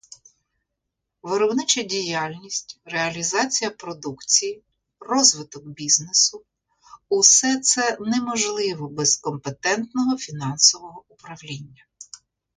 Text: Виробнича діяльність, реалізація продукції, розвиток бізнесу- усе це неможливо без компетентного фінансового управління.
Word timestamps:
Виробнича 1.23 1.83
діяльність, 1.83 2.79
реалізація 2.85 3.71
продукції, 3.71 4.63
розвиток 4.99 5.63
бізнесу- 5.65 6.43
усе 7.09 7.59
це 7.59 7.97
неможливо 8.01 8.87
без 8.89 9.17
компетентного 9.17 10.17
фінансового 10.17 11.03
управління. 11.07 11.85